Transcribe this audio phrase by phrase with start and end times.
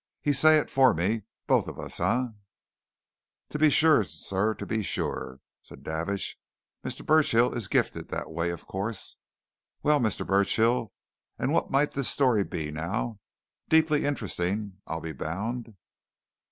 [0.23, 1.25] "He say it for me for
[1.61, 2.23] both of us, eh?"
[3.49, 6.39] "To be sure, sir, to be sure," said Davidge.
[6.83, 7.05] "Mr.
[7.05, 9.17] Burchill is gifted that way, of course.
[9.83, 10.25] Well, Mr.
[10.25, 10.91] Burchill,
[11.37, 13.19] and what might this story be, now?
[13.69, 15.75] Deeply interesting, I'll be bound."